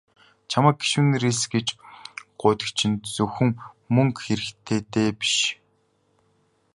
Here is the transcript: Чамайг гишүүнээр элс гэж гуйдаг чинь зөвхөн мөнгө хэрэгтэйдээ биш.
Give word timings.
Чамайг 0.49 0.75
гишүүнээр 0.81 1.23
элс 1.29 1.43
гэж 1.53 1.67
гуйдаг 2.41 2.69
чинь 2.77 2.97
зөвхөн 3.13 3.49
мөнгө 3.95 4.21
хэрэгтэйдээ 4.23 5.09
биш. 5.19 5.35